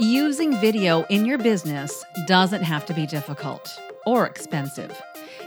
[0.00, 4.96] Using video in your business doesn't have to be difficult or expensive.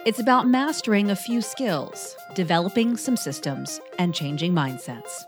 [0.06, 5.26] It's about mastering a few skills, developing some systems, and changing mindsets.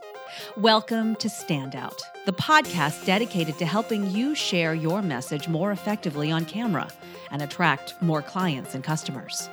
[0.57, 6.43] Welcome to Standout, the podcast dedicated to helping you share your message more effectively on
[6.43, 6.89] camera
[7.31, 9.49] and attract more clients and customers.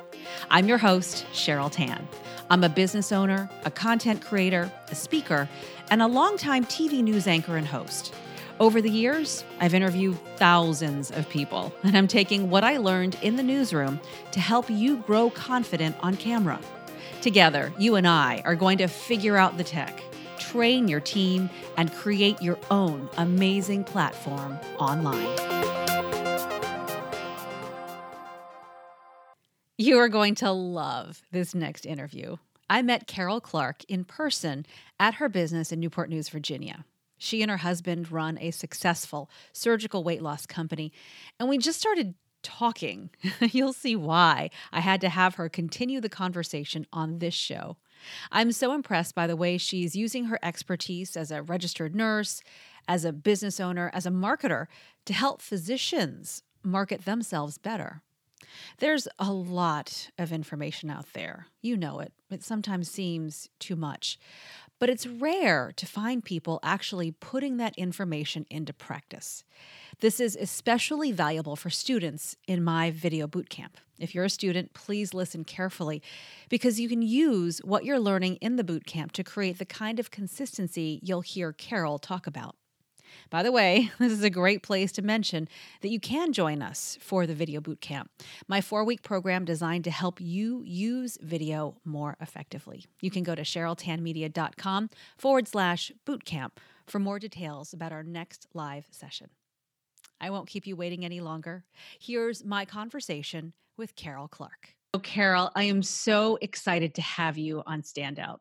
[0.49, 2.09] I'm your host, Cheryl Tan.
[2.49, 5.47] I'm a business owner, a content creator, a speaker,
[5.89, 8.13] and a longtime TV news anchor and host.
[8.61, 13.35] Over the years, I've interviewed thousands of people, and I'm taking what I learned in
[13.35, 13.99] the newsroom
[14.33, 16.59] to help you grow confident on camera.
[17.23, 19.99] Together, you and I are going to figure out the tech,
[20.37, 25.25] train your team, and create your own amazing platform online.
[29.79, 32.35] You are going to love this next interview.
[32.69, 34.67] I met Carol Clark in person
[34.99, 36.85] at her business in Newport News, Virginia.
[37.23, 40.91] She and her husband run a successful surgical weight loss company,
[41.39, 43.11] and we just started talking.
[43.41, 47.77] You'll see why I had to have her continue the conversation on this show.
[48.31, 52.41] I'm so impressed by the way she's using her expertise as a registered nurse,
[52.87, 54.65] as a business owner, as a marketer
[55.05, 58.01] to help physicians market themselves better.
[58.79, 61.47] There's a lot of information out there.
[61.61, 62.13] You know it.
[62.29, 64.17] It sometimes seems too much.
[64.81, 69.43] But it's rare to find people actually putting that information into practice.
[69.99, 73.75] This is especially valuable for students in my video bootcamp.
[73.99, 76.01] If you're a student, please listen carefully
[76.49, 80.09] because you can use what you're learning in the bootcamp to create the kind of
[80.09, 82.55] consistency you'll hear Carol talk about.
[83.31, 85.47] By the way, this is a great place to mention
[85.79, 88.07] that you can join us for the Video Bootcamp,
[88.47, 92.85] my four week program designed to help you use video more effectively.
[92.99, 96.51] You can go to CherylTanmedia.com forward slash bootcamp
[96.85, 99.29] for more details about our next live session.
[100.19, 101.63] I won't keep you waiting any longer.
[101.99, 104.75] Here's my conversation with Carol Clark.
[104.93, 108.39] Oh, Carol, I am so excited to have you on Standout.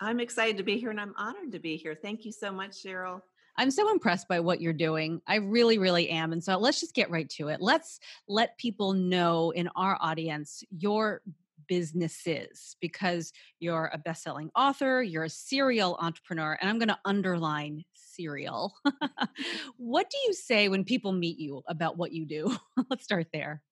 [0.00, 1.96] I'm excited to be here and I'm honored to be here.
[2.00, 3.20] Thank you so much, Cheryl.
[3.56, 5.20] I'm so impressed by what you're doing.
[5.26, 6.32] I really, really am.
[6.32, 7.60] And so let's just get right to it.
[7.60, 11.22] Let's let people know in our audience your
[11.66, 17.84] businesses because you're a best-selling author, you're a serial entrepreneur, and I'm going to underline
[17.94, 18.74] serial.
[19.76, 22.54] what do you say when people meet you about what you do?
[22.90, 23.62] let's start there.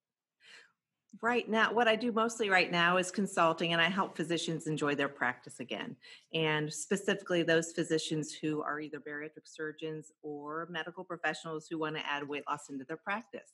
[1.20, 4.94] Right now, what I do mostly right now is consulting, and I help physicians enjoy
[4.94, 5.94] their practice again.
[6.32, 12.06] And specifically, those physicians who are either bariatric surgeons or medical professionals who want to
[12.06, 13.52] add weight loss into their practice.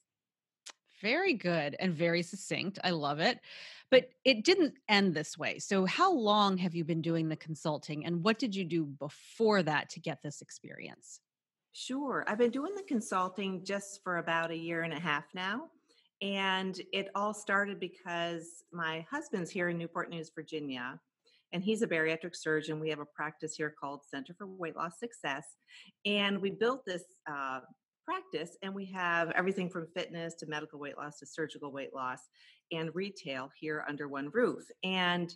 [1.00, 2.78] Very good and very succinct.
[2.84, 3.40] I love it.
[3.90, 5.58] But it didn't end this way.
[5.58, 9.64] So, how long have you been doing the consulting, and what did you do before
[9.64, 11.20] that to get this experience?
[11.72, 12.24] Sure.
[12.26, 15.70] I've been doing the consulting just for about a year and a half now.
[16.20, 20.98] And it all started because my husband's here in Newport News, Virginia,
[21.52, 22.80] and he's a bariatric surgeon.
[22.80, 25.44] We have a practice here called Center for Weight Loss Success.
[26.04, 27.60] And we built this uh,
[28.04, 32.20] practice, and we have everything from fitness to medical weight loss to surgical weight loss
[32.72, 34.64] and retail here under one roof.
[34.82, 35.34] And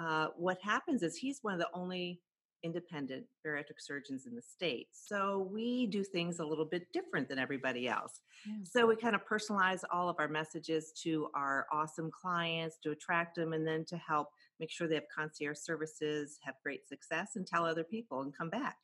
[0.00, 2.20] uh, what happens is he's one of the only
[2.62, 4.88] independent bariatric surgeons in the state.
[4.92, 8.20] So we do things a little bit different than everybody else.
[8.46, 8.54] Yeah.
[8.64, 13.36] So we kind of personalize all of our messages to our awesome clients to attract
[13.36, 14.28] them and then to help
[14.60, 18.50] make sure they have concierge services, have great success, and tell other people and come
[18.50, 18.76] back.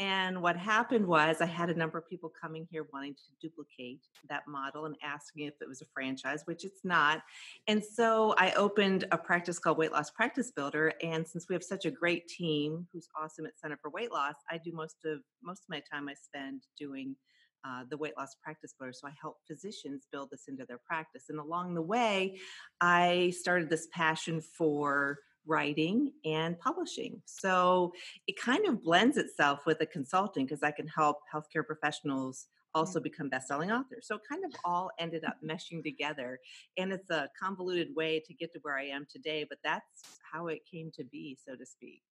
[0.00, 4.00] And what happened was I had a number of people coming here wanting to duplicate
[4.28, 7.22] that model and asking if it was a franchise, which it's not.
[7.66, 10.92] And so I opened a practice called Weight Loss Practice Builder.
[11.02, 14.36] And since we have such a great team who's awesome at Center for Weight Loss,
[14.48, 17.16] I do most of most of my time I spend doing
[17.64, 18.92] uh, the weight loss practice builder.
[18.92, 21.24] So I help physicians build this into their practice.
[21.28, 22.38] And along the way,
[22.80, 27.20] I started this passion for writing and publishing.
[27.24, 27.92] So
[28.26, 33.00] it kind of blends itself with the consulting because I can help healthcare professionals also
[33.00, 34.06] become best-selling authors.
[34.06, 36.38] So it kind of all ended up meshing together
[36.76, 40.48] and it's a convoluted way to get to where I am today, but that's how
[40.48, 42.02] it came to be, so to speak.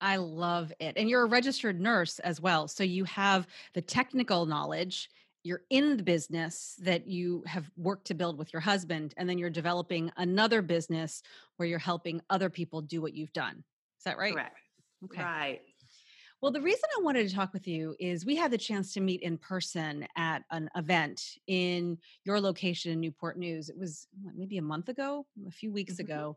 [0.00, 0.94] I love it.
[0.96, 2.68] And you're a registered nurse as well.
[2.68, 5.10] So you have the technical knowledge
[5.46, 9.38] you're in the business that you have worked to build with your husband and then
[9.38, 11.22] you're developing another business
[11.56, 13.62] where you're helping other people do what you've done.
[13.98, 14.34] Is that right?
[14.34, 14.58] Correct.
[15.04, 15.22] Okay.
[15.22, 15.60] Right
[16.42, 19.00] Well, the reason I wanted to talk with you is we had the chance to
[19.00, 23.70] meet in person at an event in your location in Newport News.
[23.70, 26.12] It was what, maybe a month ago, a few weeks mm-hmm.
[26.12, 26.36] ago.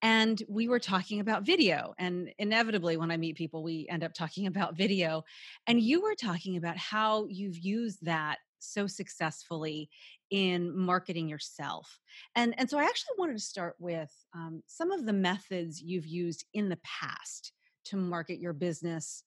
[0.00, 1.92] And we were talking about video.
[1.98, 5.24] And inevitably, when I meet people, we end up talking about video.
[5.66, 9.90] And you were talking about how you've used that so successfully
[10.30, 11.98] in marketing yourself.
[12.36, 16.06] And, and so I actually wanted to start with um, some of the methods you've
[16.06, 17.52] used in the past
[17.86, 19.24] to market your business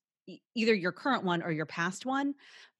[0.55, 2.33] either your current one or your past one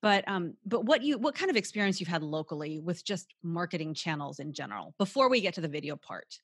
[0.06, 3.92] but um but what you what kind of experience you've had locally with just marketing
[3.92, 6.39] channels in general before we get to the video part?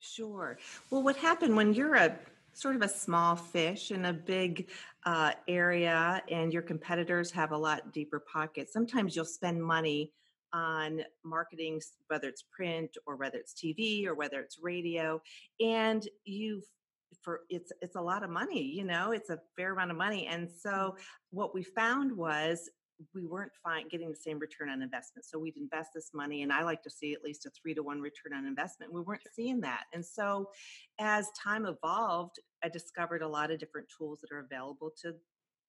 [0.00, 0.58] Sure.
[0.90, 2.18] Well what happened when you're a
[2.54, 4.68] sort of a small fish in a big
[5.06, 10.12] uh, area and your competitors have a lot deeper pockets sometimes you'll spend money
[10.52, 15.20] on marketing whether it's print or whether it's tv or whether it's radio
[15.60, 16.64] and you've
[17.22, 20.26] for it's it's a lot of money you know it's a fair amount of money
[20.26, 20.52] and mm.
[20.52, 20.96] so
[21.30, 22.70] what we found was
[23.12, 26.52] we weren't fine getting the same return on investment so we'd invest this money and
[26.52, 29.22] i like to see at least a three to one return on investment we weren't
[29.34, 30.48] seeing that and so
[31.00, 35.14] as time evolved i discovered a lot of different tools that are available to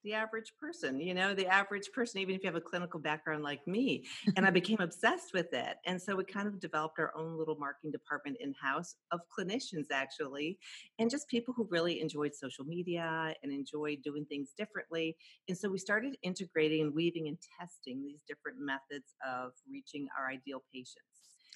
[0.06, 3.44] the average person, you know, the average person, even if you have a clinical background
[3.44, 4.06] like me.
[4.38, 5.78] And I became obsessed with it.
[5.86, 9.88] And so we kind of developed our own little marketing department in house of clinicians,
[9.92, 10.60] actually,
[11.00, 15.18] and just people who really enjoyed social media and enjoyed doing things differently.
[15.50, 20.30] And so we started integrating and weaving and testing these different methods of reaching our
[20.30, 21.02] ideal patients.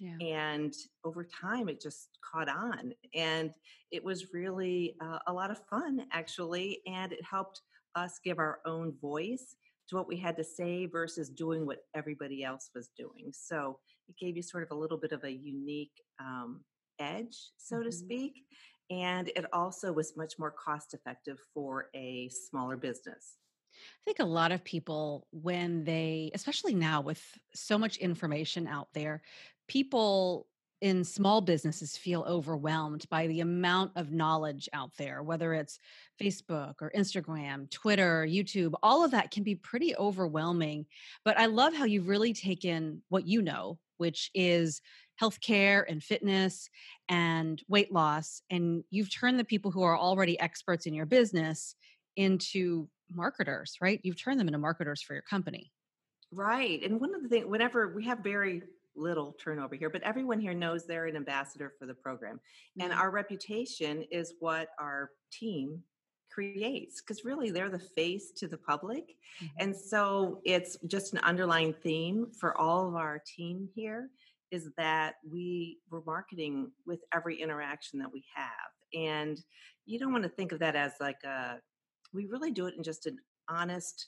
[0.01, 0.15] Yeah.
[0.25, 0.73] And
[1.03, 2.93] over time, it just caught on.
[3.13, 3.51] And
[3.91, 6.79] it was really uh, a lot of fun, actually.
[6.87, 7.61] And it helped
[8.03, 9.55] us give our own voice
[9.89, 13.31] to what we had to say versus doing what everybody else was doing.
[13.31, 16.61] So it gave you sort of a little bit of a unique um,
[16.99, 17.85] edge, so mm-hmm.
[17.85, 18.33] to speak.
[18.91, 23.35] And it also was much more cost effective for a smaller business.
[23.71, 27.23] I think a lot of people, when they, especially now with
[27.53, 29.21] so much information out there,
[29.67, 30.47] people
[30.81, 35.79] in small businesses feel overwhelmed by the amount of knowledge out there, whether it's
[36.21, 40.85] Facebook or Instagram, Twitter, YouTube, all of that can be pretty overwhelming.
[41.25, 44.81] But I love how you've really taken what you know, which is
[45.21, 46.69] healthcare and fitness
[47.09, 51.75] and weight loss, and you've turned the people who are already experts in your business
[52.15, 53.99] into marketers, right?
[54.03, 55.71] You've turned them into marketers for your company.
[56.31, 56.81] Right.
[56.83, 58.61] And one of the things, whenever we have very
[58.99, 62.35] little turnover here, but everyone here knows they're an ambassador for the program.
[62.35, 62.81] Mm-hmm.
[62.81, 65.81] And our reputation is what our team
[66.31, 69.15] creates because really they're the face to the public.
[69.43, 69.45] Mm-hmm.
[69.59, 74.09] And so it's just an underlying theme for all of our team here
[74.51, 78.99] is that we we're marketing with every interaction that we have.
[78.99, 79.39] And
[79.85, 81.59] you don't want to think of that as like a
[82.13, 83.17] we really do it in just an
[83.47, 84.07] honest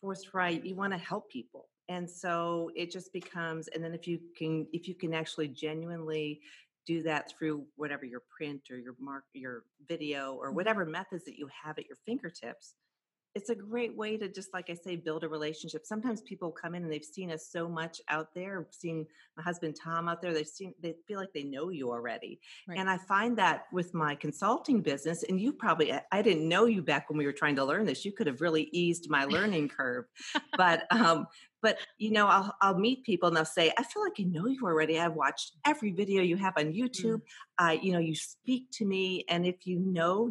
[0.00, 4.18] forthright you want to help people and so it just becomes and then if you
[4.36, 6.40] can if you can actually genuinely
[6.86, 10.56] do that through whatever your print or your mark your video or mm-hmm.
[10.56, 12.74] whatever methods that you have at your fingertips
[13.36, 16.74] it's a great way to just like i say build a relationship sometimes people come
[16.74, 19.06] in and they've seen us so much out there seen
[19.36, 22.78] my husband tom out there they've seen they feel like they know you already right.
[22.78, 26.82] and i find that with my consulting business and you probably i didn't know you
[26.82, 29.68] back when we were trying to learn this you could have really eased my learning
[29.68, 30.06] curve
[30.56, 31.26] but um
[31.66, 34.46] but you know I'll, I'll meet people and they'll say i feel like i know
[34.46, 37.22] you already i've watched every video you have on youtube mm.
[37.58, 40.30] uh, you know you speak to me and if you know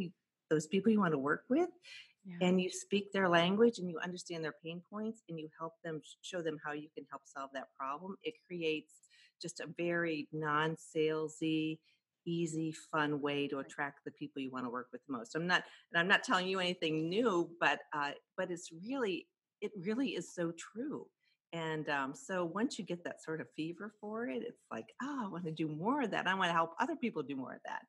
[0.50, 1.68] those people you want to work with
[2.26, 2.48] yeah.
[2.48, 6.02] and you speak their language and you understand their pain points and you help them
[6.22, 8.94] show them how you can help solve that problem it creates
[9.42, 11.80] just a very non-salesy
[12.26, 15.46] easy fun way to attract the people you want to work with the most i'm
[15.46, 19.28] not and i'm not telling you anything new but uh, but it's really
[19.62, 21.06] it really is so true
[21.56, 25.22] and um, so once you get that sort of fever for it it's like oh
[25.26, 27.54] i want to do more of that i want to help other people do more
[27.54, 27.82] of that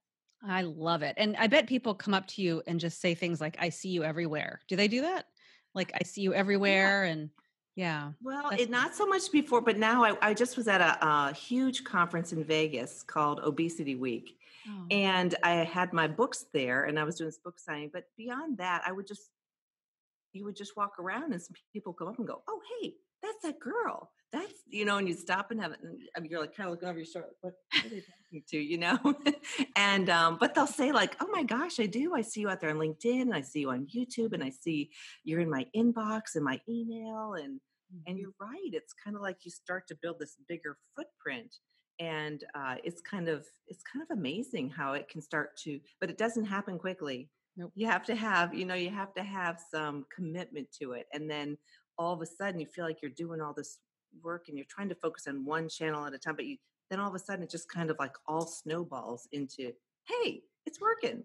[0.44, 1.14] I love it.
[1.16, 3.88] And I bet people come up to you and just say things like, I see
[3.88, 4.60] you everywhere.
[4.68, 5.26] Do they do that?
[5.74, 7.04] Like, I see you everywhere.
[7.04, 7.12] Yeah.
[7.12, 7.30] And
[7.74, 8.12] yeah.
[8.22, 11.34] Well, it, not so much before, but now I, I just was at a, a,
[11.34, 14.38] huge conference in Vegas called Obesity Week.
[14.68, 14.86] Oh.
[14.90, 17.90] And I had my books there and I was doing this book signing.
[17.92, 19.30] But beyond that, I would just,
[20.32, 23.42] you would just walk around and some people come up and go, oh, hey, that's
[23.42, 26.68] that girl that's you know, and you stop and have it, and you're like kind
[26.68, 28.98] of looking over your shoulder, what, what are they talking to, you know?
[29.76, 32.14] and um, but they'll say like, oh my gosh, I do.
[32.14, 34.50] I see you out there on LinkedIn, and I see you on YouTube, and I
[34.50, 34.90] see
[35.24, 37.98] you're in my inbox and my email, and mm-hmm.
[38.06, 38.70] and you're right.
[38.72, 41.54] It's kind of like you start to build this bigger footprint,
[42.00, 46.10] and uh, it's kind of it's kind of amazing how it can start to, but
[46.10, 47.30] it doesn't happen quickly.
[47.58, 47.72] Nope.
[47.74, 51.06] You have to have, you know, you have to have some commitment to it.
[51.14, 51.56] And then
[51.98, 53.78] all of a sudden you feel like you're doing all this
[54.22, 56.56] work and you're trying to focus on one channel at a time, but you
[56.90, 59.72] then all of a sudden it just kind of like all snowballs into,
[60.04, 61.24] hey, it's working.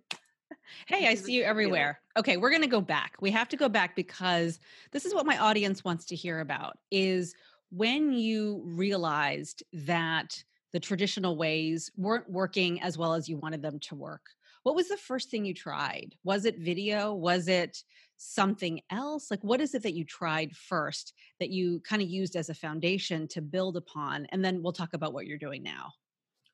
[0.88, 2.00] Hey, I see you everywhere.
[2.18, 3.16] Okay, we're going to go back.
[3.22, 4.60] We have to go back because
[4.92, 7.36] this is what my audience wants to hear about is
[7.70, 13.80] when you realized that the traditional ways weren't working as well as you wanted them
[13.80, 14.26] to work.
[14.64, 16.16] What was the first thing you tried?
[16.24, 17.14] Was it video?
[17.14, 17.84] Was it
[18.18, 19.32] something else?
[19.32, 22.54] Like, what is it that you tried first that you kind of used as a
[22.54, 24.28] foundation to build upon?
[24.32, 25.94] And then we'll talk about what you're doing now.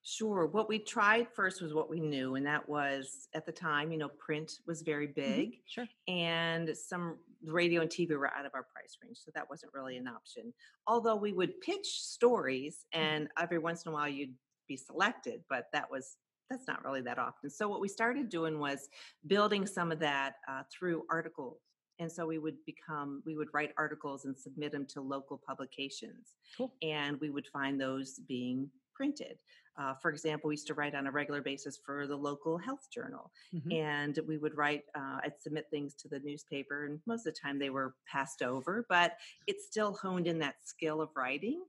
[0.04, 0.46] Sure.
[0.46, 3.98] What we tried first was what we knew, and that was at the time, you
[3.98, 5.20] know, print was very mm-hmm.
[5.20, 5.48] big.
[5.50, 5.60] Mm-hmm.
[5.66, 5.88] Sure.
[6.08, 9.18] And some radio and TV were out of our price range.
[9.18, 10.54] So that wasn't really an option.
[10.88, 13.04] Although we would pitch stories, mm-hmm.
[13.04, 14.34] and every once in a while you'd
[14.70, 16.16] be selected, but that was
[16.50, 17.50] that's not really that often.
[17.50, 18.90] So what we started doing was
[19.28, 21.60] building some of that uh, through articles.
[22.00, 26.36] And so we would become, we would write articles and submit them to local publications.
[26.56, 26.72] Cool.
[26.82, 29.38] And we would find those being printed.
[29.80, 32.88] Uh, for example, we used to write on a regular basis for the local health
[32.92, 33.72] journal, mm-hmm.
[33.72, 34.82] and we would write.
[34.96, 38.42] Uh, I'd submit things to the newspaper, and most of the time they were passed
[38.42, 41.62] over, but it still honed in that skill of writing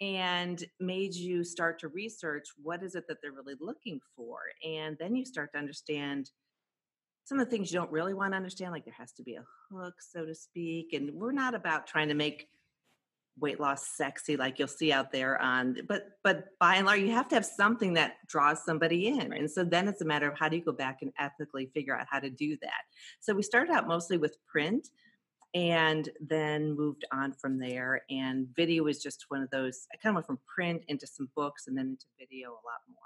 [0.00, 4.96] and made you start to research what is it that they're really looking for and
[4.98, 6.30] then you start to understand
[7.24, 9.34] some of the things you don't really want to understand like there has to be
[9.34, 12.48] a hook so to speak and we're not about trying to make
[13.38, 17.10] weight loss sexy like you'll see out there on but but by and large you
[17.10, 20.38] have to have something that draws somebody in and so then it's a matter of
[20.38, 22.82] how do you go back and ethically figure out how to do that.
[23.20, 24.88] So we started out mostly with print
[25.56, 28.02] and then moved on from there.
[28.10, 31.30] And video was just one of those, I kind of went from print into some
[31.34, 32.98] books and then into video a lot more.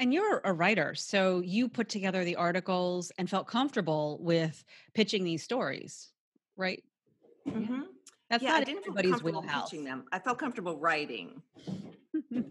[0.00, 5.22] And you're a writer, so you put together the articles and felt comfortable with pitching
[5.22, 6.10] these stories,
[6.56, 6.82] right?
[7.48, 7.82] Mm-hmm.
[8.28, 9.70] That's yeah, not I didn't everybody's feel wheelhouse.
[9.70, 10.04] Pitching them.
[10.10, 11.40] I felt comfortable writing.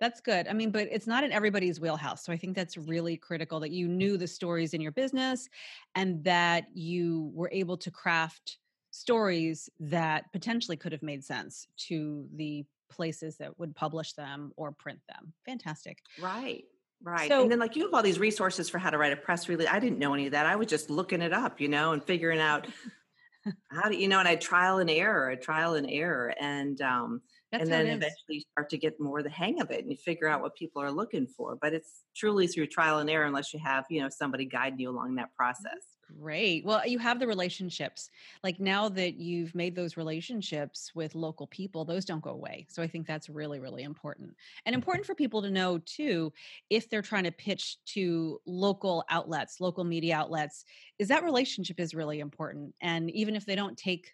[0.00, 0.46] That's good.
[0.46, 2.24] I mean, but it's not in everybody's wheelhouse.
[2.24, 5.48] So I think that's really critical that you knew the stories in your business
[5.96, 8.58] and that you were able to craft
[8.98, 14.72] stories that potentially could have made sense to the places that would publish them or
[14.72, 15.32] print them.
[15.46, 15.98] Fantastic.
[16.20, 16.64] Right.
[17.02, 17.28] Right.
[17.28, 19.48] So, and then like you have all these resources for how to write a press
[19.48, 19.68] release.
[19.70, 20.46] I didn't know any of that.
[20.46, 22.66] I was just looking it up, you know, and figuring out
[23.70, 26.34] how do you know, and I trial and error, a trial and error.
[26.40, 29.90] And um and then eventually you start to get more the hang of it and
[29.90, 31.56] you figure out what people are looking for.
[31.56, 34.90] But it's truly through trial and error unless you have, you know, somebody guiding you
[34.90, 35.97] along that process.
[36.16, 36.64] Great.
[36.64, 38.08] Well, you have the relationships.
[38.42, 42.66] Like now that you've made those relationships with local people, those don't go away.
[42.70, 44.34] So I think that's really, really important.
[44.64, 44.78] And mm-hmm.
[44.78, 46.32] important for people to know too,
[46.70, 50.64] if they're trying to pitch to local outlets, local media outlets,
[50.98, 52.74] is that relationship is really important.
[52.80, 54.12] And even if they don't take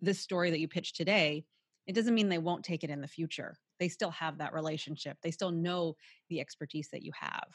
[0.00, 1.44] this story that you pitched today,
[1.86, 3.58] it doesn't mean they won't take it in the future.
[3.78, 5.18] They still have that relationship.
[5.22, 5.96] They still know
[6.28, 7.48] the expertise that you have.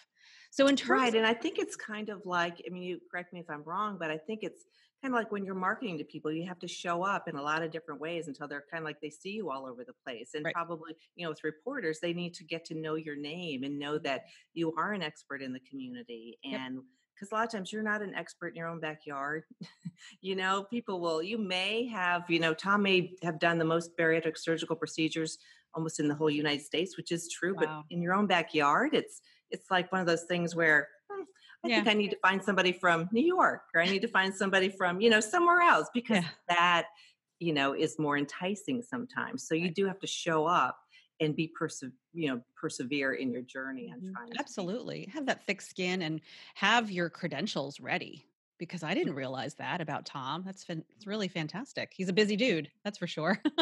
[0.51, 1.15] So in terms Right.
[1.15, 3.97] And I think it's kind of like, I mean, you correct me if I'm wrong,
[3.99, 4.65] but I think it's
[5.01, 7.41] kind of like when you're marketing to people, you have to show up in a
[7.41, 9.93] lot of different ways until they're kind of like they see you all over the
[10.03, 10.31] place.
[10.33, 10.53] And right.
[10.53, 13.97] probably, you know, with reporters, they need to get to know your name and know
[13.99, 16.37] that you are an expert in the community.
[16.43, 16.83] And yep
[17.19, 19.43] because a lot of times you're not an expert in your own backyard.
[20.21, 23.97] you know, people will, you may have, you know, Tom may have done the most
[23.97, 25.37] bariatric surgical procedures
[25.75, 27.59] almost in the whole United States, which is true, wow.
[27.59, 29.21] but in your own backyard, it's,
[29.51, 31.23] it's like one of those things where hmm,
[31.63, 31.75] I yeah.
[31.75, 34.69] think I need to find somebody from New York or I need to find somebody
[34.69, 36.29] from, you know, somewhere else because yeah.
[36.49, 36.85] that,
[37.39, 39.47] you know, is more enticing sometimes.
[39.47, 40.77] So you do have to show up
[41.19, 41.83] and be perse-
[42.13, 44.13] you know persevere in your journey and mm-hmm.
[44.13, 46.21] trying absolutely have that thick skin and
[46.55, 48.25] have your credentials ready
[48.59, 50.43] because I didn't realize that about Tom.
[50.45, 51.91] That's fin- it's really fantastic.
[51.95, 53.41] He's a busy dude, that's for sure.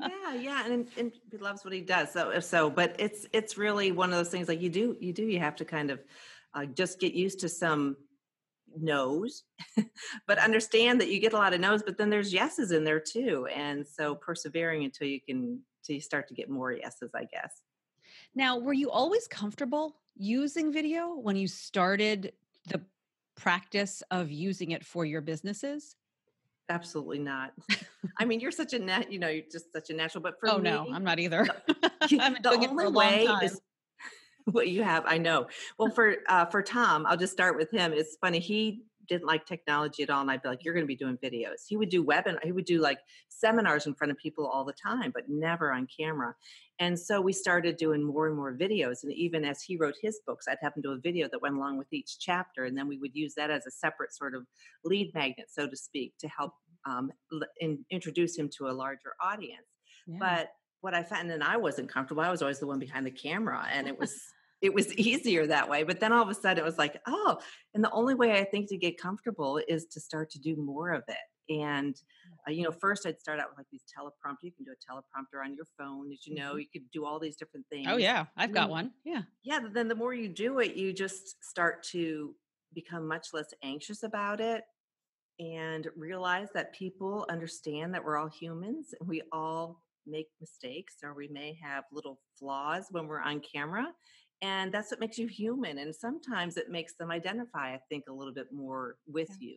[0.00, 2.12] yeah, yeah, and, and he loves what he does.
[2.12, 5.24] So, so, but it's it's really one of those things like you do you do
[5.24, 6.00] you have to kind of
[6.54, 7.96] uh, just get used to some
[8.78, 9.42] no's,
[10.26, 13.00] but understand that you get a lot of no's, but then there's yeses in there
[13.00, 17.24] too, and so persevering until you can so you start to get more yeses, I
[17.24, 17.60] guess.
[18.34, 22.32] Now, were you always comfortable using video when you started
[22.68, 22.80] the
[23.36, 25.96] practice of using it for your businesses?
[26.68, 27.52] Absolutely not.
[28.18, 30.22] I mean, you're such a net, you know, you're just such a natural.
[30.22, 31.46] But for oh me, no, I'm not either.
[31.66, 31.74] The,
[32.42, 33.60] the only way is
[34.44, 35.04] what you have.
[35.06, 35.48] I know.
[35.78, 37.92] Well, for uh, for Tom, I'll just start with him.
[37.92, 38.38] It's funny.
[38.38, 41.18] He didn't like technology at all and i'd be like you're going to be doing
[41.22, 41.66] videos.
[41.66, 44.72] He would do webinar he would do like seminars in front of people all the
[44.72, 46.34] time but never on camera.
[46.78, 50.20] And so we started doing more and more videos and even as he wrote his
[50.26, 52.88] books i'd have him do a video that went along with each chapter and then
[52.88, 54.46] we would use that as a separate sort of
[54.84, 56.52] lead magnet so to speak to help
[56.84, 57.12] um,
[57.60, 59.62] in, introduce him to a larger audience.
[60.06, 60.16] Yeah.
[60.18, 60.48] but
[60.80, 63.68] what i found and i wasn't comfortable i was always the one behind the camera
[63.72, 64.12] and it was
[64.62, 65.82] it was easier that way.
[65.82, 67.38] But then all of a sudden it was like, oh,
[67.74, 70.92] and the only way I think to get comfortable is to start to do more
[70.92, 71.16] of it.
[71.60, 71.94] And,
[72.46, 74.36] uh, you know, first I'd start out with like these teleprompter.
[74.42, 76.10] You can do a teleprompter on your phone.
[76.12, 76.60] As you know, mm-hmm.
[76.60, 77.88] you could do all these different oh, things.
[77.90, 78.26] Oh, yeah.
[78.36, 78.92] I've got one.
[79.04, 79.22] Yeah.
[79.42, 79.60] Yeah.
[79.72, 82.34] Then the more you do it, you just start to
[82.74, 84.62] become much less anxious about it
[85.38, 91.14] and realize that people understand that we're all humans and we all make mistakes or
[91.14, 93.86] we may have little flaws when we're on camera
[94.42, 98.12] and that's what makes you human and sometimes it makes them identify i think a
[98.12, 99.50] little bit more with yeah.
[99.50, 99.56] you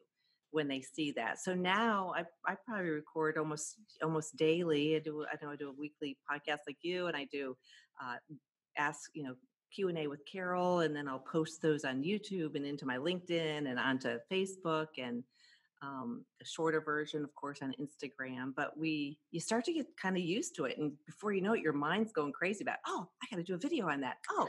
[0.51, 5.25] when they see that so now I, I probably record almost almost daily i do
[5.31, 7.57] i know i do a weekly podcast like you and i do
[8.01, 8.15] uh,
[8.77, 9.33] ask you know
[9.73, 13.79] q&a with carol and then i'll post those on youtube and into my linkedin and
[13.79, 15.23] onto facebook and
[15.81, 18.53] um, a shorter version, of course, on Instagram.
[18.55, 21.53] But we, you start to get kind of used to it, and before you know
[21.53, 24.17] it, your mind's going crazy about, oh, I got to do a video on that.
[24.31, 24.47] Oh,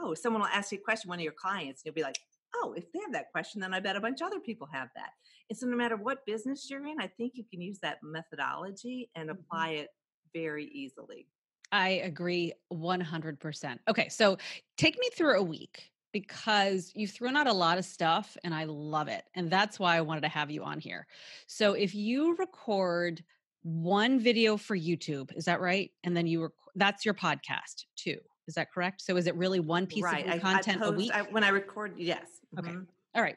[0.00, 2.18] oh, someone will ask you a question, one of your clients, and you'll be like,
[2.56, 4.88] oh, if they have that question, then I bet a bunch of other people have
[4.96, 5.10] that.
[5.50, 9.10] And so, no matter what business you're in, I think you can use that methodology
[9.14, 9.38] and mm-hmm.
[9.38, 9.88] apply it
[10.34, 11.26] very easily.
[11.70, 13.78] I agree 100%.
[13.88, 14.38] Okay, so
[14.76, 18.64] take me through a week because you've thrown out a lot of stuff and I
[18.64, 19.24] love it.
[19.34, 21.06] And that's why I wanted to have you on here.
[21.46, 23.22] So, if you record
[23.62, 25.90] one video for YouTube, is that right?
[26.04, 28.18] And then you rec- that's your podcast too.
[28.48, 29.02] Is that correct?
[29.02, 30.26] So is it really one piece right.
[30.26, 31.10] of content I, I post, a week?
[31.14, 32.26] I, when I record, yes.
[32.58, 32.70] Okay.
[32.70, 32.82] Mm-hmm.
[33.14, 33.36] All right.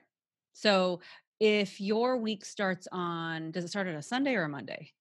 [0.53, 1.01] So
[1.39, 4.91] if your week starts on, does it start on a Sunday or a Monday?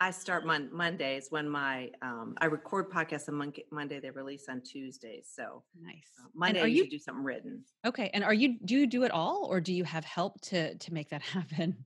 [0.00, 3.98] I start mon- Mondays when my um, I record podcasts on Mon- Monday.
[4.00, 5.28] They release on Tuesdays.
[5.34, 6.06] So nice.
[6.20, 7.64] Uh, Monday, are you do something written?
[7.84, 8.08] Okay.
[8.14, 10.94] And are you do you do it all, or do you have help to to
[10.94, 11.84] make that happen?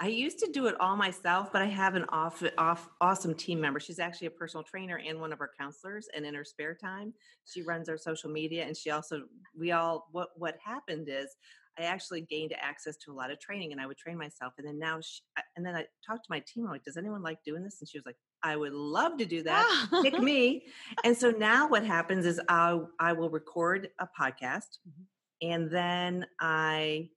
[0.00, 3.60] I used to do it all myself, but I have an off, off, awesome team
[3.60, 3.78] member.
[3.78, 6.08] She's actually a personal trainer and one of our counselors.
[6.14, 8.64] And in her spare time, she runs our social media.
[8.64, 9.22] And she also,
[9.56, 11.36] we all, what what happened is,
[11.78, 14.52] I actually gained access to a lot of training, and I would train myself.
[14.58, 15.20] And then now, she,
[15.56, 16.66] and then I talked to my team.
[16.66, 19.24] I'm like, "Does anyone like doing this?" And she was like, "I would love to
[19.24, 19.88] do that.
[20.02, 20.66] Pick me."
[21.02, 25.50] And so now, what happens is, I I will record a podcast, mm-hmm.
[25.50, 27.08] and then I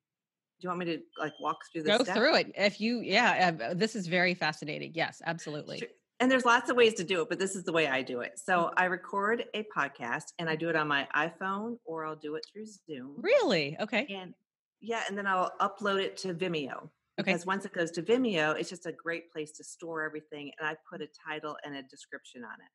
[0.60, 1.98] do you want me to like walk through this?
[1.98, 2.16] Go step?
[2.16, 2.52] through it.
[2.56, 4.92] If you, yeah, uh, this is very fascinating.
[4.96, 5.80] Yes, absolutely.
[5.80, 5.88] Sure.
[6.20, 8.22] And there's lots of ways to do it, but this is the way I do
[8.22, 8.40] it.
[8.44, 8.72] So.
[8.76, 12.46] I record a podcast and I do it on my iPhone or I'll do it
[12.52, 13.18] through Zoom.
[13.18, 13.78] Really?
[13.80, 14.08] Okay.
[14.10, 14.34] And
[14.82, 16.90] yeah, and then I'll upload it to Vimeo.
[17.20, 17.32] Okay.
[17.32, 20.52] Because once it goes to Vimeo, it's just a great place to store everything.
[20.60, 22.72] And I put a title and a description on it.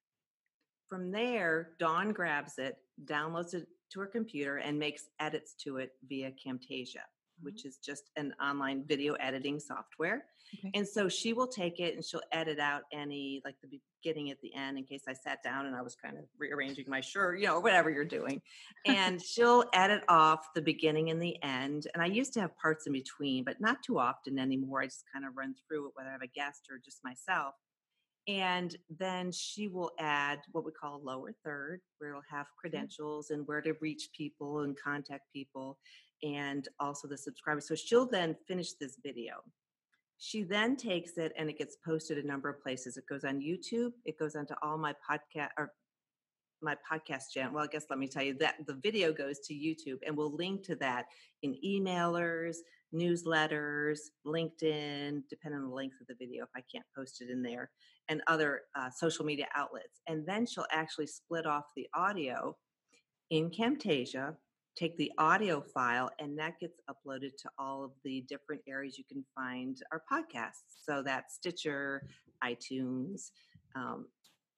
[0.89, 5.91] From there, Dawn grabs it, downloads it to her computer, and makes edits to it
[6.09, 7.05] via Camtasia.
[7.43, 7.55] Mm-hmm.
[7.55, 10.25] which is just an online video editing software.
[10.59, 10.71] Okay.
[10.75, 14.41] And so she will take it and she'll edit out any, like the beginning at
[14.43, 17.41] the end, in case I sat down and I was kind of rearranging my shirt,
[17.41, 18.41] you know, whatever you're doing.
[18.87, 21.87] And she'll edit off the beginning and the end.
[21.95, 24.83] And I used to have parts in between, but not too often anymore.
[24.83, 27.55] I just kind of run through it, whether I have a guest or just myself.
[28.29, 33.31] And then she will add what we call a lower third, where it'll have credentials
[33.31, 35.79] and where to reach people and contact people
[36.23, 37.67] and also the subscribers.
[37.67, 39.43] So she'll then finish this video.
[40.19, 42.97] She then takes it and it gets posted a number of places.
[42.97, 45.73] It goes on YouTube, it goes onto all my podcast or
[46.63, 47.55] my podcast channel.
[47.55, 50.35] Well, I guess let me tell you that the video goes to YouTube and we'll
[50.35, 51.07] link to that
[51.43, 52.59] in emailers,
[52.95, 57.43] newsletters, LinkedIn, depending on the length of the video, if I can't post it in
[57.43, 57.71] there,
[58.09, 60.01] and other uh, social media outlets.
[60.07, 62.57] And then she'll actually split off the audio
[63.31, 64.37] in Camtasia
[64.77, 69.05] take the audio file and that gets uploaded to all of the different areas you
[69.05, 70.83] can find our podcasts.
[70.85, 72.07] So that's stitcher
[72.45, 73.31] itunes
[73.75, 74.07] um,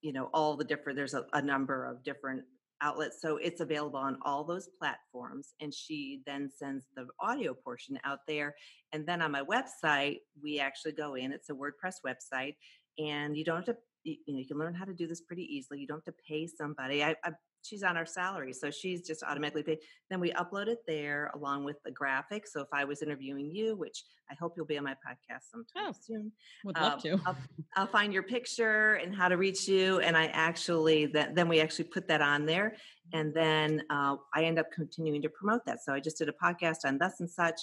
[0.01, 2.43] you know all the different there's a, a, number of different
[2.83, 3.21] outlets.
[3.23, 8.19] So it's available on all those platforms and she then sends the audio portion out
[8.29, 8.55] there.
[8.93, 12.57] And then on my website we actually go in it's a wordpress website
[12.99, 15.45] and you don't have to you know you can learn how to do this pretty
[15.45, 15.81] easily.
[15.81, 17.03] You don't have to pay somebody.
[17.03, 17.31] I, I
[17.65, 19.79] she's on our salary so she's just automatically paid
[20.11, 23.77] then we upload it there along with the graphics so if i was interviewing you
[23.77, 26.31] which i hope you'll be on my podcast sometime oh, soon
[26.65, 27.37] would love um, to I'll,
[27.77, 31.61] I'll, find your picture and how to reach you and i actually that then we
[31.61, 32.77] actually put that on there
[33.13, 36.33] and then uh, i end up continuing to promote that so i just did a
[36.33, 37.61] podcast on thus and such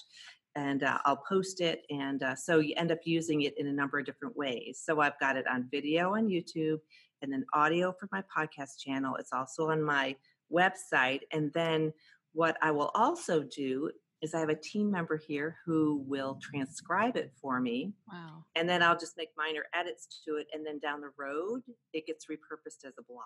[0.55, 1.85] and uh, I'll post it.
[1.89, 4.81] And uh, so you end up using it in a number of different ways.
[4.83, 6.79] So I've got it on video on YouTube
[7.21, 9.15] and then audio for my podcast channel.
[9.15, 10.15] It's also on my
[10.51, 11.21] website.
[11.31, 11.93] And then
[12.33, 17.17] what I will also do is I have a team member here who will transcribe
[17.17, 17.93] it for me.
[18.11, 18.45] Wow.
[18.55, 20.47] And then I'll just make minor edits to it.
[20.53, 21.61] And then down the road,
[21.93, 23.25] it gets repurposed as a blog.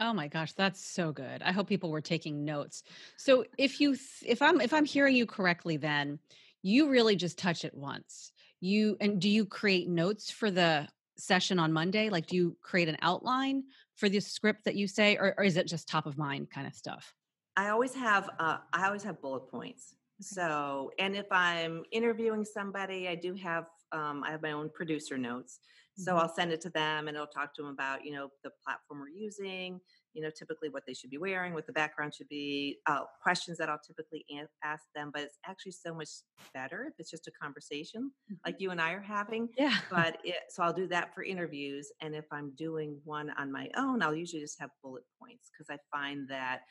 [0.00, 1.42] Oh my gosh, that's so good.
[1.42, 2.84] I hope people were taking notes.
[3.16, 6.20] So if you if I'm if I'm hearing you correctly then
[6.62, 8.32] you really just touch it once.
[8.60, 12.08] You and do you create notes for the session on Monday?
[12.08, 13.64] Like do you create an outline
[13.96, 16.66] for the script that you say or, or is it just top of mind kind
[16.66, 17.12] of stuff?
[17.56, 19.96] I always have uh, I always have bullet points.
[20.20, 25.18] So, and if I'm interviewing somebody, I do have um, I have my own producer
[25.18, 25.60] notes.
[25.96, 26.20] So mm-hmm.
[26.20, 29.00] I'll send it to them and I'll talk to them about, you know, the platform
[29.00, 29.80] we're using,
[30.18, 33.56] you know, typically what they should be wearing, what the background should be, uh, questions
[33.56, 34.24] that I'll typically
[34.64, 35.12] ask them.
[35.14, 36.08] But it's actually so much
[36.52, 38.34] better if it's just a conversation mm-hmm.
[38.44, 39.48] like you and I are having.
[39.56, 39.76] Yeah.
[39.90, 41.92] But it, so I'll do that for interviews.
[42.00, 45.70] And if I'm doing one on my own, I'll usually just have bullet points because
[45.70, 46.62] I find that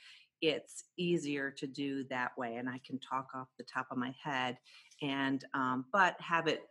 [0.42, 4.14] it's easier to do that way and I can talk off the top of my
[4.22, 4.58] head
[5.02, 6.64] and um, but have it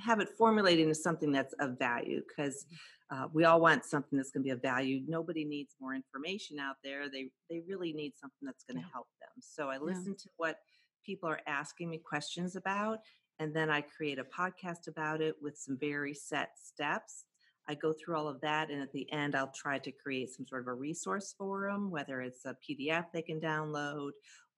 [0.00, 3.24] have it formulated into something that's of value because mm-hmm.
[3.24, 6.58] uh, we all want something that's going to be of value nobody needs more information
[6.58, 8.92] out there they they really need something that's going to yeah.
[8.92, 10.22] help them so i listen yeah.
[10.22, 10.58] to what
[11.04, 12.98] people are asking me questions about
[13.38, 17.24] and then i create a podcast about it with some very set steps
[17.68, 20.46] i go through all of that and at the end i'll try to create some
[20.46, 24.10] sort of a resource for them whether it's a pdf they can download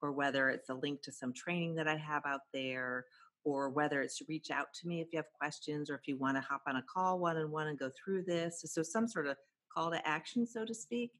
[0.03, 3.05] or whether it's a link to some training that i have out there
[3.45, 6.17] or whether it's to reach out to me if you have questions or if you
[6.19, 8.63] want to hop on a call one on one and go through this.
[8.67, 9.37] So, some sort of
[9.73, 11.13] call to action, so to speak.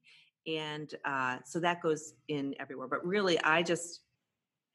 [0.47, 2.87] And uh, so that goes in everywhere.
[2.87, 4.01] But really, I just,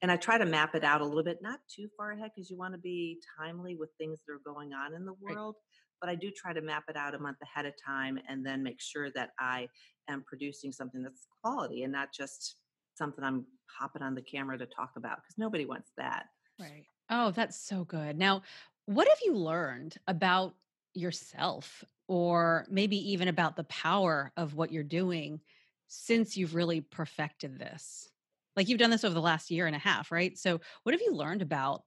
[0.02, 2.50] and I try to map it out a little bit, not too far ahead because
[2.50, 5.56] you want to be timely with things that are going on in the world.
[5.56, 5.62] Right.
[6.00, 8.62] But I do try to map it out a month ahead of time and then
[8.62, 9.68] make sure that I
[10.09, 12.56] am producing something that's quality and not just
[12.94, 13.46] something I'm
[13.78, 16.26] hopping on the camera to talk about because nobody wants that.
[16.61, 16.85] Right.
[17.10, 18.18] Oh, that's so good.
[18.18, 18.42] Now,
[18.86, 20.54] what have you learned about
[20.94, 25.40] yourself or maybe even about the power of what you're doing
[25.88, 28.08] since you've really perfected this?
[28.56, 30.36] Like you've done this over the last year and a half, right?
[30.38, 31.82] So, what have you learned about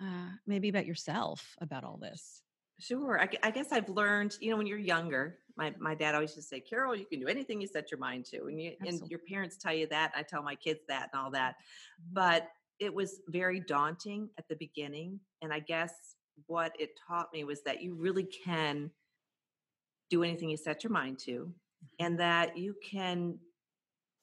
[0.00, 2.42] uh, maybe about yourself about all this?
[2.78, 3.20] Sure.
[3.20, 6.48] I, I, guess I've learned, you know, when you're younger, my, my dad always used
[6.48, 8.46] to say, Carol, you can do anything you set your mind to.
[8.46, 10.12] And, you, and your parents tell you that.
[10.16, 11.54] I tell my kids that and all that.
[11.54, 12.14] Mm-hmm.
[12.14, 12.48] But
[12.80, 15.20] it was very daunting at the beginning.
[15.40, 15.92] And I guess
[16.46, 18.90] what it taught me was that you really can
[20.10, 22.04] do anything you set your mind to, mm-hmm.
[22.04, 23.38] and that you can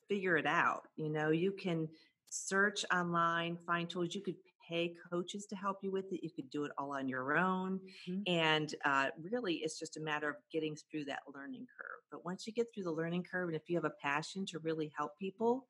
[0.07, 0.87] figure it out.
[0.97, 1.87] You know, you can
[2.29, 4.13] search online, find tools.
[4.13, 4.35] You could
[4.67, 6.19] pay coaches to help you with it.
[6.21, 7.79] You could do it all on your own.
[8.07, 8.21] Mm-hmm.
[8.27, 12.01] And uh, really, it's just a matter of getting through that learning curve.
[12.11, 14.59] But once you get through the learning curve, and if you have a passion to
[14.59, 15.65] really help people,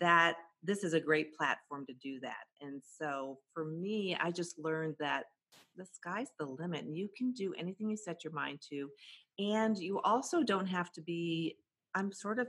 [0.00, 2.44] that this is a great platform to do that.
[2.60, 5.24] And so for me, I just learned that
[5.76, 8.88] the sky's the limit and you can do anything you set your mind to.
[9.38, 11.56] And you also don't have to be,
[11.94, 12.48] I'm sort of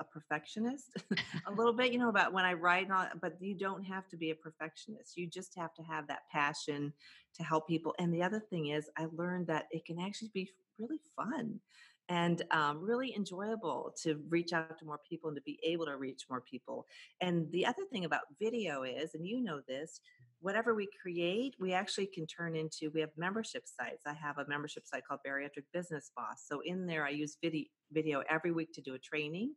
[0.00, 0.90] a perfectionist
[1.46, 4.16] a little bit, you know, about when I write, all, but you don't have to
[4.16, 5.16] be a perfectionist.
[5.16, 6.92] You just have to have that passion
[7.34, 7.94] to help people.
[7.98, 11.60] And the other thing is, I learned that it can actually be really fun
[12.08, 15.96] and um, really enjoyable to reach out to more people and to be able to
[15.96, 16.86] reach more people.
[17.20, 20.00] And the other thing about video is, and you know this,
[20.40, 24.02] whatever we create, we actually can turn into, we have membership sites.
[24.06, 26.44] I have a membership site called Bariatric Business Boss.
[26.46, 29.54] So in there, I use video, video every week to do a training.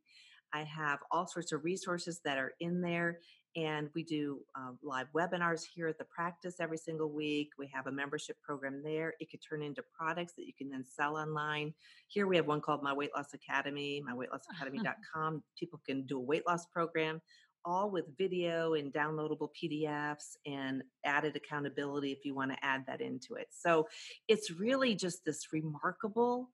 [0.56, 3.20] I have all sorts of resources that are in there.
[3.58, 7.50] And we do uh, live webinars here at the practice every single week.
[7.58, 9.14] We have a membership program there.
[9.20, 11.74] It could turn into products that you can then sell online.
[12.08, 15.44] Here we have one called My Weight Loss Academy, myweightlossacademy.com.
[15.60, 17.22] People can do a weight loss program,
[17.66, 23.02] all with video and downloadable PDFs and added accountability if you want to add that
[23.02, 23.48] into it.
[23.52, 23.88] So
[24.30, 26.50] it's really just this remarkable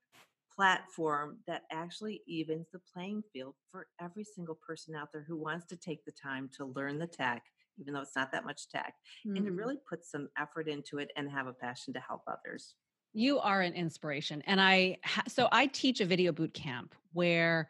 [0.56, 5.66] platform that actually evens the playing field for every single person out there who wants
[5.66, 7.44] to take the time to learn the tech
[7.80, 8.94] even though it's not that much tech
[9.26, 9.36] mm-hmm.
[9.36, 9.60] and to mm-hmm.
[9.60, 12.76] really put some effort into it and have a passion to help others
[13.14, 17.70] you are an inspiration and i ha- so i teach a video boot camp where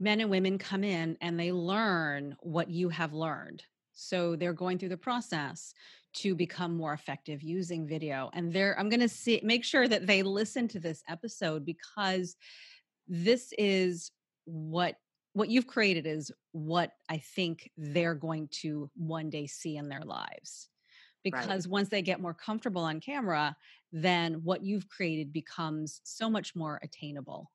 [0.00, 4.78] men and women come in and they learn what you have learned so they're going
[4.78, 5.74] through the process
[6.14, 10.06] to become more effective using video and there i'm going to see make sure that
[10.06, 12.36] they listen to this episode because
[13.08, 14.10] this is
[14.44, 14.96] what
[15.34, 20.02] what you've created is what i think they're going to one day see in their
[20.04, 20.68] lives
[21.22, 21.72] because right.
[21.72, 23.56] once they get more comfortable on camera,
[23.92, 27.50] then what you've created becomes so much more attainable.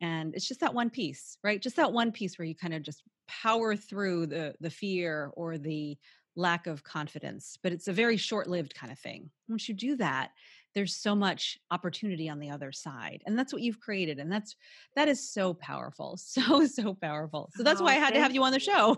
[0.00, 1.62] And it's just that one piece, right?
[1.62, 5.56] Just that one piece where you kind of just power through the the fear or
[5.56, 5.96] the
[6.36, 9.30] lack of confidence, but it's a very short-lived kind of thing.
[9.48, 10.30] Once you do that,
[10.74, 14.56] there's so much opportunity on the other side and that's what you've created and that's
[14.96, 17.50] that is so powerful so so powerful.
[17.54, 18.96] So that's oh, why i had to have you on the show.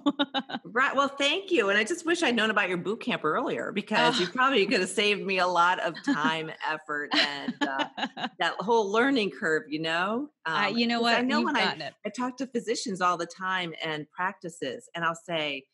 [0.64, 3.72] Right well thank you and i just wish i'd known about your boot camp earlier
[3.74, 7.84] because you probably could have saved me a lot of time effort and uh,
[8.38, 10.28] that whole learning curve you know?
[10.46, 11.18] Um, uh, you know what?
[11.18, 15.04] I know You've when I, I talk to physicians all the time and practices and
[15.04, 15.64] i'll say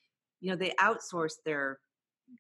[0.43, 1.79] you know they outsource their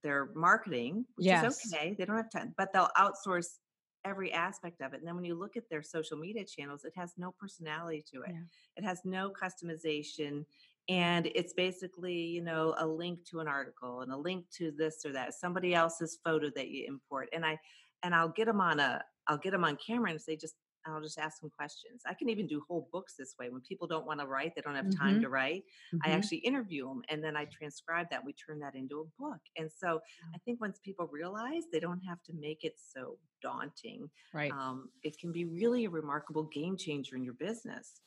[0.03, 1.65] their marketing, which yes.
[1.65, 1.95] is okay.
[1.97, 3.59] They don't have time, but they'll outsource
[4.05, 4.99] every aspect of it.
[4.99, 8.23] And then when you look at their social media channels, it has no personality to
[8.23, 8.31] it.
[8.33, 8.41] Yeah.
[8.77, 10.45] It has no customization.
[10.89, 15.05] And it's basically, you know, a link to an article and a link to this
[15.05, 17.29] or that, somebody else's photo that you import.
[17.33, 17.59] And I
[18.03, 20.55] and I'll get them on a I'll get them on camera and say, just
[20.87, 22.03] I'll just ask them questions.
[22.07, 23.49] I can even do whole books this way.
[23.51, 25.23] When people don't want to write, they don't have time mm-hmm.
[25.23, 25.65] to write.
[25.95, 26.11] Mm-hmm.
[26.11, 28.25] I actually interview them and then I transcribe that.
[28.25, 29.41] We turn that into a book.
[29.57, 30.01] And so
[30.35, 34.53] I think once people realize they don't have to make it so daunting, right?
[34.53, 38.01] Um, it can be really a remarkable game changer in your business.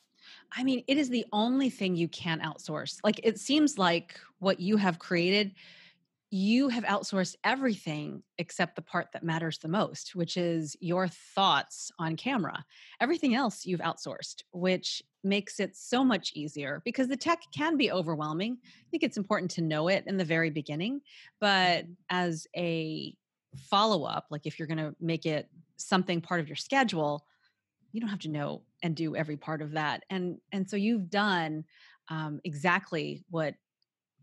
[0.56, 2.98] I mean, it is the only thing you can't outsource.
[3.04, 5.52] Like it seems like what you have created
[6.32, 11.92] you have outsourced everything except the part that matters the most, which is your thoughts
[12.00, 12.66] on camera.
[13.00, 17.92] Everything else you've outsourced, which makes it so much easier because the tech can be
[17.92, 18.58] overwhelming.
[18.64, 21.02] I think it's important to know it in the very beginning,
[21.40, 21.94] but mm-hmm.
[22.10, 23.16] as a
[23.56, 27.26] follow up, like if you're going to make it something part of your schedule,
[27.92, 30.04] you don't have to know and do every part of that.
[30.10, 31.64] And and so you've done
[32.10, 33.56] um, exactly what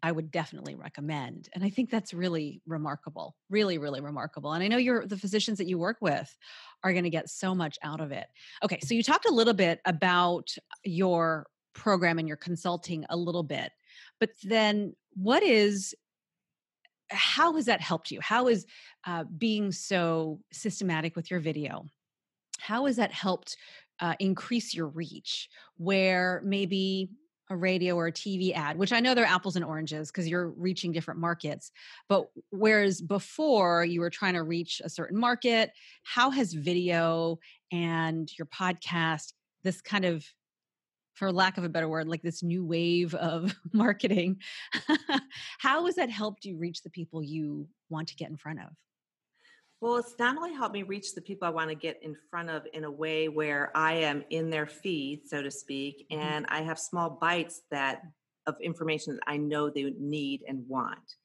[0.03, 1.49] I would definitely recommend.
[1.55, 4.53] And I think that's really remarkable, really, really remarkable.
[4.53, 6.37] And I know you're the physicians that you work with
[6.83, 8.27] are going to get so much out of it.
[8.65, 10.49] Okay, so you talked a little bit about
[10.85, 13.71] your program and your consulting a little bit,
[14.19, 15.95] but then what is
[17.11, 18.21] how has that helped you?
[18.21, 18.67] How is
[19.07, 21.87] uh, being so systematic with your video?
[22.59, 23.57] How has that helped
[24.01, 25.49] uh, increase your reach?
[25.77, 27.11] Where maybe
[27.53, 30.49] a radio or a TV ad, which I know they're apples and oranges because you're
[30.49, 31.71] reaching different markets.
[32.09, 35.71] But whereas before you were trying to reach a certain market,
[36.03, 37.39] how has video
[37.71, 40.27] and your podcast, this kind of,
[41.15, 44.39] for lack of a better word, like this new wave of marketing,
[45.59, 48.71] how has that helped you reach the people you want to get in front of?
[49.83, 52.49] Well, it's not only helped me reach the people I want to get in front
[52.49, 56.23] of in a way where I am in their feed, so to speak, mm-hmm.
[56.23, 58.03] and I have small bites that
[58.47, 61.17] of information that I know they need and want.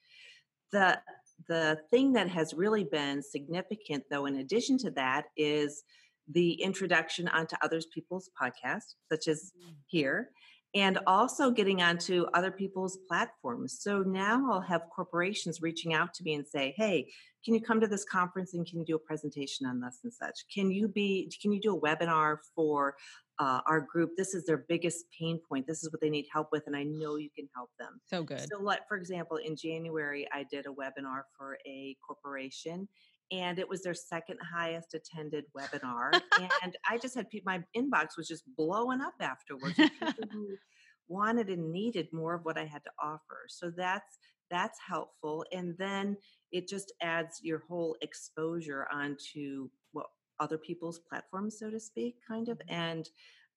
[0.71, 0.99] The
[1.47, 5.83] the thing that has really been significant though in addition to that is
[6.27, 9.75] the introduction onto others people's podcasts such as mm.
[9.85, 10.31] here
[10.73, 13.77] and also getting onto other people's platforms.
[13.79, 17.11] So now I'll have corporations reaching out to me and say, "Hey,
[17.47, 20.11] can you come to this conference and can you do a presentation on this and
[20.11, 20.43] such?
[20.53, 22.95] Can you be can you do a webinar for
[23.39, 24.17] uh, our group?
[24.17, 25.65] This is their biggest pain point.
[25.65, 28.01] This is what they need help with, and I know you can help them.
[28.07, 28.45] So good.
[28.51, 32.89] So, like for example, in January, I did a webinar for a corporation,
[33.31, 36.11] and it was their second highest attended webinar
[36.63, 39.77] and i just had people my inbox was just blowing up afterwards
[41.07, 44.17] wanted and needed more of what i had to offer so that's
[44.49, 46.15] that's helpful and then
[46.51, 50.07] it just adds your whole exposure onto what
[50.39, 52.73] other people's platforms so to speak kind of mm-hmm.
[52.73, 53.09] and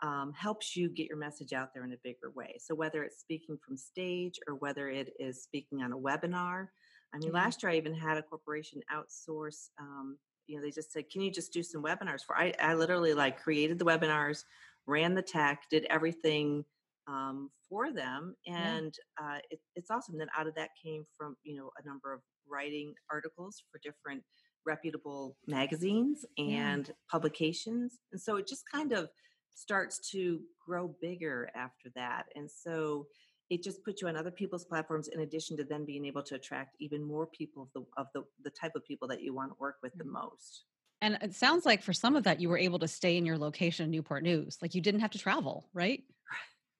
[0.02, 3.20] um, helps you get your message out there in a bigger way so whether it's
[3.20, 6.68] speaking from stage or whether it is speaking on a webinar
[7.12, 7.36] I mean, mm-hmm.
[7.36, 9.70] last year I even had a corporation outsource.
[9.80, 12.74] Um, you know, they just said, "Can you just do some webinars for?" I, I
[12.74, 14.44] literally like created the webinars,
[14.86, 16.64] ran the tech, did everything
[17.08, 19.26] um, for them, and yeah.
[19.26, 20.18] uh, it, it's awesome.
[20.18, 24.22] Then out of that came from you know a number of writing articles for different
[24.66, 26.94] reputable magazines and yeah.
[27.10, 29.08] publications, and so it just kind of
[29.54, 33.06] starts to grow bigger after that, and so
[33.50, 36.36] it just puts you on other people's platforms in addition to then being able to
[36.36, 39.50] attract even more people of the of the, the type of people that you want
[39.50, 40.64] to work with the most
[41.02, 43.36] and it sounds like for some of that you were able to stay in your
[43.36, 46.04] location in newport news like you didn't have to travel right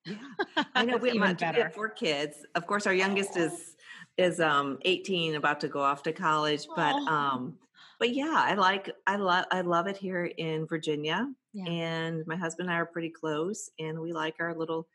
[0.04, 0.64] yeah.
[0.74, 2.44] I know we have, we have four kids.
[2.54, 3.76] Of course our youngest is
[4.20, 7.06] is um 18 about to go off to college but oh.
[7.08, 7.54] um
[7.98, 11.64] but yeah i like i love i love it here in virginia yeah.
[11.64, 14.86] and my husband and i are pretty close and we like our little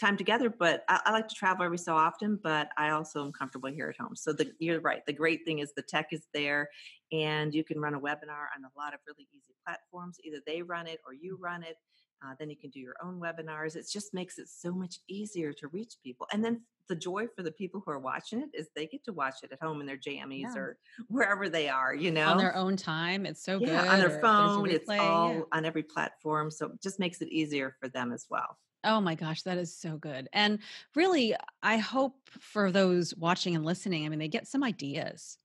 [0.00, 3.32] time together, but I, I, like to travel every so often, but I also am
[3.32, 4.16] comfortable here at home.
[4.16, 5.04] So the, you're right.
[5.06, 6.68] The great thing is the tech is there
[7.12, 10.18] and you can run a webinar on a lot of really easy platforms.
[10.24, 11.76] Either they run it or you run it.
[12.24, 13.76] Uh, then you can do your own webinars.
[13.76, 16.26] It just makes it so much easier to reach people.
[16.32, 19.12] And then the joy for the people who are watching it is they get to
[19.12, 20.56] watch it at home in their jammies yeah.
[20.56, 20.78] or
[21.08, 23.26] wherever they are, you know, on their own time.
[23.26, 23.90] It's so yeah, good.
[23.90, 25.40] On their phone, it's all yeah.
[25.52, 26.50] on every platform.
[26.50, 28.56] So it just makes it easier for them as well.
[28.84, 30.28] Oh my gosh, that is so good.
[30.32, 30.58] And
[30.94, 35.38] really, uh, I hope for those watching and listening, I mean, they get some ideas.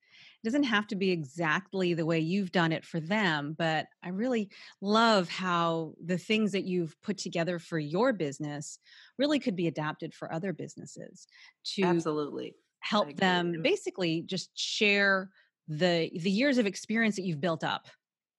[0.44, 4.10] It doesn't have to be exactly the way you've done it for them, but I
[4.10, 4.50] really
[4.82, 8.80] love how the things that you've put together for your business
[9.18, 11.28] really could be adapted for other businesses
[11.76, 12.56] to absolutely.
[12.82, 15.32] Help them basically just share
[15.68, 17.88] the the years of experience that you've built up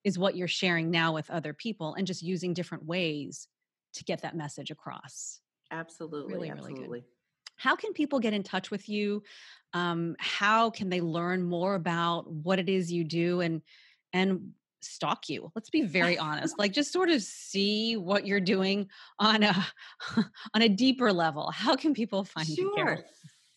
[0.02, 3.48] is what you're sharing now with other people and just using different ways
[3.94, 5.40] to get that message across.
[5.70, 6.34] Absolutely.
[6.34, 6.82] Really, absolutely.
[6.82, 7.08] Really good.
[7.56, 9.22] How can people get in touch with you?
[9.74, 13.62] Um, how can they learn more about what it is you do and
[14.12, 15.52] and stalk you?
[15.54, 16.58] Let's be very honest.
[16.58, 19.66] like just sort of see what you're doing on a
[20.54, 21.50] on a deeper level.
[21.50, 22.56] How can people find sure.
[22.56, 22.74] you?
[22.76, 23.04] Sure.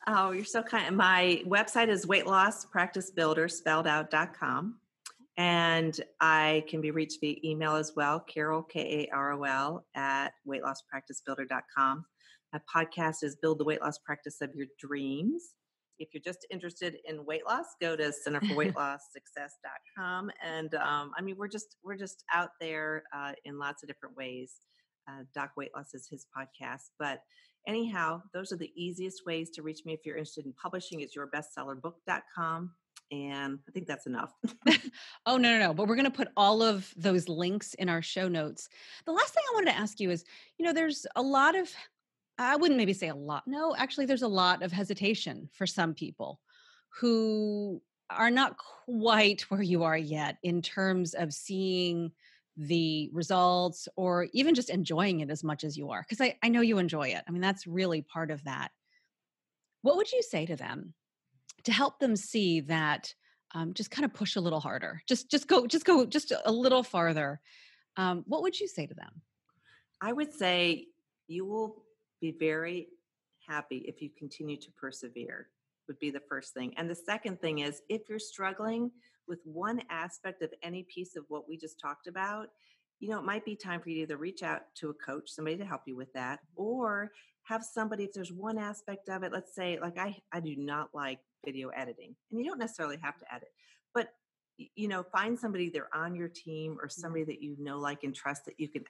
[0.05, 0.97] Oh, you're so kind.
[0.97, 4.79] My website is weight loss practice builder spelled out.com.
[5.37, 9.85] And I can be reached via email as well, Karol, K A R O L,
[9.95, 12.05] at weightlosspracticebuilder.com.
[12.53, 15.55] My podcast is Build the Weight Loss Practice of Your Dreams.
[15.97, 20.29] If you're just interested in weight loss, go to Center for Weight Loss Success.com.
[20.43, 24.15] And um, I mean, we're just we're just out there uh, in lots of different
[24.15, 24.53] ways.
[25.09, 27.21] Uh, Doc Weight Loss is his podcast, but
[27.67, 31.01] anyhow, those are the easiest ways to reach me if you're interested in publishing.
[31.01, 32.71] It's yourbestsellerbook.com
[33.13, 34.33] and I think that's enough.
[35.25, 35.73] oh, no, no, no.
[35.73, 38.69] But we're going to put all of those links in our show notes.
[39.05, 40.25] The last thing I wanted to ask you is
[40.57, 41.69] you know, there's a lot of
[42.37, 43.43] I wouldn't maybe say a lot.
[43.47, 46.39] No, actually, there's a lot of hesitation for some people
[46.99, 52.11] who are not quite where you are yet in terms of seeing
[52.57, 56.01] the results or even just enjoying it as much as you are.
[56.07, 57.23] Because I, I know you enjoy it.
[57.27, 58.71] I mean, that's really part of that.
[59.81, 60.93] What would you say to them
[61.65, 63.13] to help them see that?
[63.55, 65.01] Um, just kind of push a little harder.
[65.07, 67.39] Just just go just go just a little farther.
[67.97, 69.21] Um, what would you say to them?
[70.01, 70.87] I would say
[71.27, 71.83] you will
[72.19, 72.87] be very
[73.47, 75.49] happy if you continue to persevere
[75.87, 78.89] would be the first thing and the second thing is if you're struggling
[79.27, 82.47] with one aspect of any piece of what we just talked about
[82.99, 85.23] you know it might be time for you to either reach out to a coach
[85.27, 87.11] somebody to help you with that or
[87.43, 90.87] have somebody if there's one aspect of it let's say like i i do not
[90.93, 93.49] like video editing and you don't necessarily have to edit
[93.93, 94.09] but
[94.57, 97.01] you know find somebody either on your team or mm-hmm.
[97.01, 98.83] somebody that you know like and trust that you can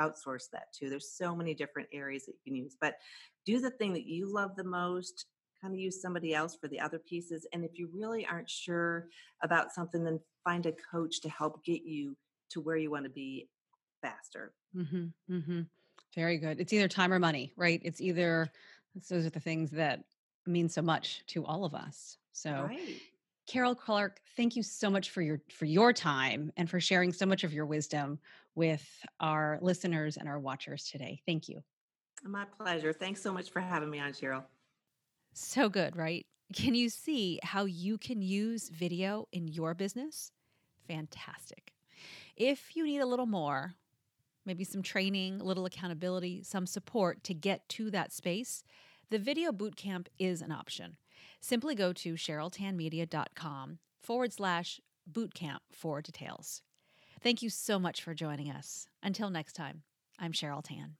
[0.00, 2.96] outsource that to there's so many different areas that you can use but
[3.46, 5.26] do the thing that you love the most
[5.62, 9.06] kind of use somebody else for the other pieces and if you really aren't sure
[9.42, 12.16] about something then find a coach to help get you
[12.50, 13.48] to where you want to be
[14.02, 15.60] faster mm-hmm, mm-hmm.
[16.14, 18.50] very good it's either time or money right it's either
[19.08, 20.00] those are the things that
[20.46, 23.00] mean so much to all of us so right.
[23.46, 27.26] Karol Clark, thank you so much for your for your time and for sharing so
[27.26, 28.18] much of your wisdom
[28.54, 28.86] with
[29.20, 31.20] our listeners and our watchers today.
[31.26, 31.62] Thank you.
[32.22, 32.92] My pleasure.
[32.92, 34.44] Thanks so much for having me on, Cheryl.
[35.34, 36.26] So good, right?
[36.54, 40.32] Can you see how you can use video in your business?
[40.88, 41.72] Fantastic.
[42.36, 43.74] If you need a little more,
[44.46, 48.64] maybe some training, a little accountability, some support to get to that space,
[49.14, 50.96] the Video Bootcamp is an option
[51.40, 56.62] simply go to cheryltanmedia.com forward slash bootcamp for details.
[57.22, 58.88] Thank you so much for joining us.
[59.04, 59.82] Until next time,
[60.18, 60.96] I'm Cheryl Tan.